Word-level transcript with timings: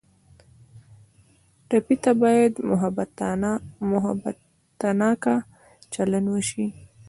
ټپي 1.67 1.95
ته 2.03 2.11
باید 2.23 2.53
محبتناکه 3.89 5.35
چلند 5.93 6.25
وشي. 6.29 6.67